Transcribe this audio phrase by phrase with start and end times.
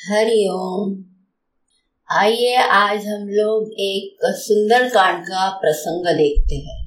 [0.00, 0.92] हरिओम
[2.08, 6.78] आइए, आज हम लोग एक सुंदर कांड का प्रसंग देखते हैं।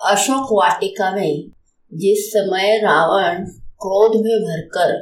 [0.00, 1.50] अशोक वाटिका में
[1.92, 3.44] जिस समय रावण
[3.80, 4.94] क्रोध में भरकर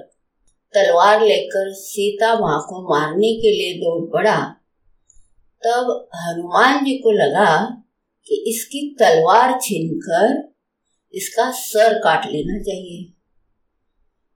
[0.74, 4.38] तलवार लेकर सीता माँ को मारने के लिए दौड़ पड़ा,
[5.63, 7.54] तब हनुमान जी को लगा
[8.27, 10.43] कि इसकी तलवार छीनकर
[11.15, 13.13] इसका सर काट लेना चाहिए।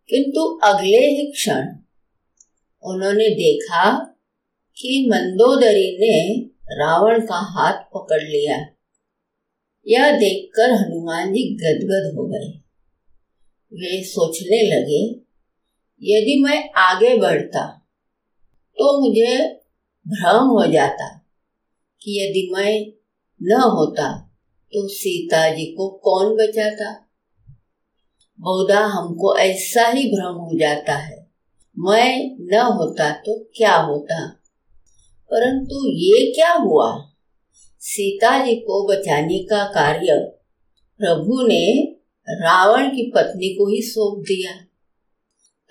[0.08, 1.68] किंतु अगले ही क्षण
[2.82, 3.92] उन्होंने देखा
[4.76, 8.56] कि मंदोदरी ने रावण का हाथ पकड़ लिया।
[9.86, 12.48] यह देखकर हनुमान जी गदगद हो गए।
[13.72, 15.02] वे सोचने लगे,
[16.02, 17.66] यदि मैं आगे बढ़ता
[18.78, 19.60] तो मुझे
[20.06, 21.08] भ्रम हो जाता
[22.02, 22.92] कि यदि मैं
[23.42, 24.12] न होता
[24.72, 27.03] तो सीता जी को कौन बचाता?
[28.40, 31.30] बहुधा हमको ऐसा ही भ्रम हो जाता है।
[31.78, 34.26] मैं न होता तो क्या होता?
[35.30, 37.10] परंतु ये क्या हुआ?
[37.78, 40.30] सीता जी को बचाने का कार्य
[40.98, 41.94] प्रभु ने
[42.28, 44.52] रावण की पत्नी को ही सौंप दिया।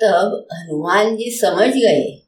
[0.02, 2.22] तब हनुमान जी समझ गए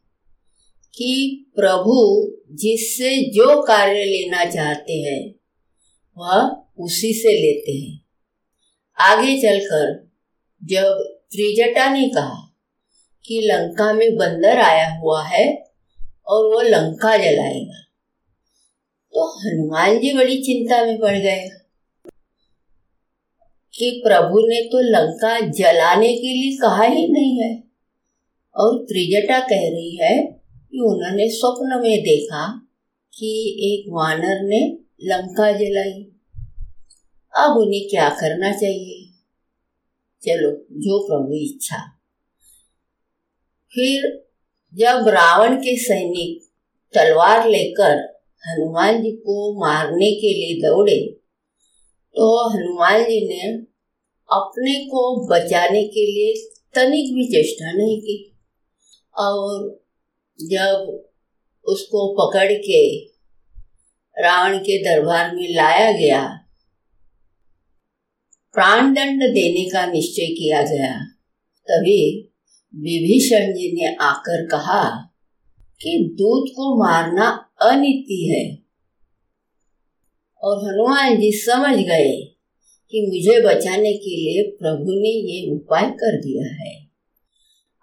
[0.96, 5.36] कि प्रभु जिससे जो कार्य लेना चाहते हैं,
[6.18, 8.02] वह उसी से लेते हैं।
[9.00, 10.05] आगे चलकर
[10.66, 12.56] जब त्रिजटा ने कहा
[13.26, 15.72] कि लंका में बंदर आया हुआ है
[16.28, 17.82] और वो लंका जलाएगा
[19.14, 21.50] तो हनुमान जी बड़ी चिंता में पड़ गए
[23.74, 27.64] कि प्रभु ने तो लंका जलाने के लिए कहा ही नहीं है।
[28.56, 30.22] और त्रिजटा कह रही है
[30.72, 32.70] कि उन्होंने स्वप्न में देखा
[33.14, 33.32] कि
[33.68, 36.04] एक वानर ने लंका जलाई।
[37.36, 39.15] अब उन्हें क्या करना चाहिए?
[40.28, 41.78] चलो, जो प्रभु इच्छा।
[43.74, 44.26] फिर
[44.74, 46.44] जब रावण के सैनिक
[46.94, 48.16] तलवार लेकर
[48.48, 51.20] हनुमान जी को मारने के लिए दौड़े
[52.16, 53.58] तो हनुमान जी ने
[54.32, 58.38] अपने को बचाने के लिए तनिक भी चेष्टा नहीं की
[59.18, 59.86] और
[60.42, 61.06] जब
[61.66, 63.06] उसको पकड़ के
[64.18, 66.45] रावण के दरबार में लाया गया
[68.56, 71.06] प्राण दंड देने का निश्चय किया गया।
[71.72, 72.32] तभी
[72.76, 75.12] विभीषण जी ने आकर कहा
[75.82, 78.66] कि दूध को मारना अनिति है।
[80.42, 82.32] और हनुमान जी समझ गए
[82.92, 86.86] कि मुझे बचाने के लिए प्रभु ने ये उपाय कर दिया है।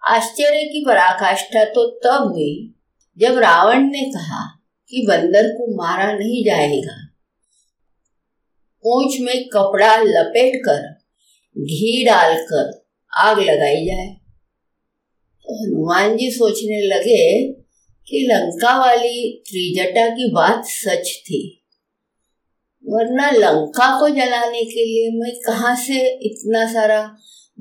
[0.07, 2.75] आश्चर्य की पराकाष्ठा तो तब हुई
[3.17, 7.12] जब रावण ने कहा कि बंदर को मारा नहीं जाएगा।
[8.83, 10.81] पूछ में कपड़ा लपेट कर
[11.57, 12.71] घी डालकर
[13.13, 14.07] आग लगाई जाए।
[15.45, 17.51] तो हनुमान जी सोचने लगे
[18.07, 21.41] कि लंका वाली त्रिजटा की बात सच थी,
[22.83, 27.01] वरना लंका को जलाने के लिए मैं कहा से इतना सारा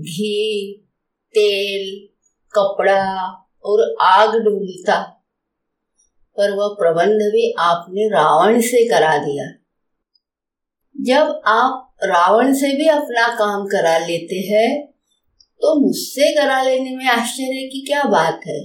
[0.00, 0.72] घी,
[1.34, 2.08] तेल,
[2.54, 3.02] कपड़ा
[3.64, 5.00] और आग ढूंढता?
[6.36, 9.61] पर वह प्रबंध भी आपने रावण से करा दिया।
[10.96, 14.70] जब आप रावण से भी अपना काम करा लेते हैं
[15.60, 18.60] तो मुझसे करा लेने में आश्चर्य की क्या बात है?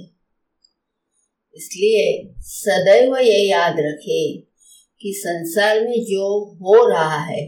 [1.55, 4.21] इसलिए सदैव ये याद रखे
[5.01, 6.27] कि संसार में जो
[6.61, 7.41] हो रहा है,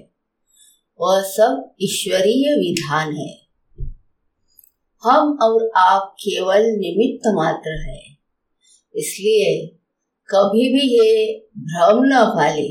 [1.00, 3.32] वह सब ईश्वरीय विधान है।
[5.04, 8.02] हम और आप केवल निमित्त मात्र है,
[8.96, 9.68] इसलिए
[10.30, 12.68] कभी भी ये भ्रम न पाले।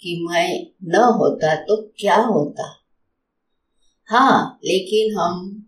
[0.00, 2.74] कि मैं न होता तो क्या होता?
[4.06, 5.64] हाँ लेकिन हम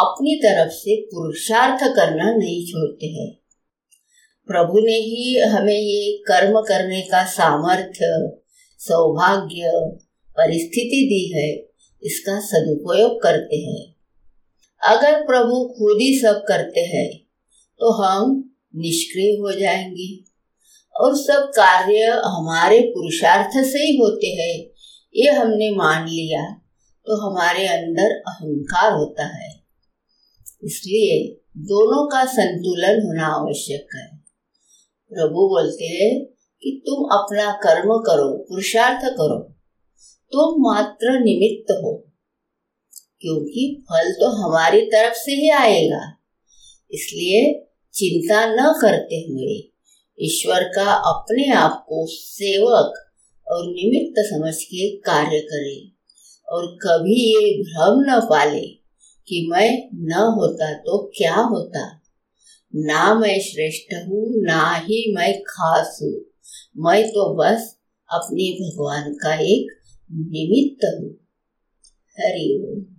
[0.00, 3.38] अपनी तरफ़ से पुरुषार्थ करना नहीं छोड़ते हैं।
[4.46, 8.30] प्रभु ने ही हमें ये कर्म करने का सामर्थ्य,
[8.78, 9.70] सौभाग्य
[10.30, 11.68] परिस्थिति दी है,
[12.02, 13.96] इसका सदुपयोग करते हैं।
[14.82, 17.18] अगर प्रभु खुद ही सब करते हैं
[17.80, 20.27] तो हम निष्क्रिय हो जाएँगे।
[20.98, 24.54] और सब कार्य हमारे पुरुषार्थ से ही होते हैं।
[25.14, 26.42] ये हमने मान लिया
[27.06, 29.50] तो हमारे अंदर अहंकार होता है।
[30.64, 31.18] इसलिए
[31.64, 34.06] दोनों का संतुलन होना आवश्यक है।
[35.12, 36.24] प्रभु बोलते हैं
[36.62, 39.38] कि तुम अपना कर्म करो, पुरुषार्थ करो।
[40.32, 41.92] तुम मात्र निमित्त हो,
[43.20, 46.02] क्योंकि फल तो हमारी तरफ़ से ही आएगा।
[46.90, 47.40] इसलिए
[47.94, 49.56] चिंता न करते हुए
[50.22, 52.94] ईश्वर का अपने आप को सेवक
[53.50, 55.88] और निमित्त समझ के कार्य करे
[56.48, 58.66] और कभी ये भ्रम न पाले
[59.28, 62.00] कि मैं न होता तो क्या होता।
[62.74, 66.20] ना मैं श्रेष्ठ हूँ, ना ही मैं खास हूँ।
[66.78, 67.76] मैं तो बस
[68.12, 69.80] अपने भगवान का एक
[70.12, 71.10] निमित्त हूँ।
[72.20, 72.97] हरि ओम।